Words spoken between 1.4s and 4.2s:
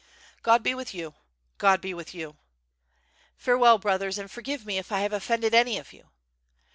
God be with you!'^ "Farewell, brothers,